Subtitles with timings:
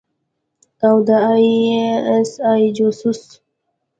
[0.87, 1.49] او د آى
[2.15, 3.21] اس آى جاسوس.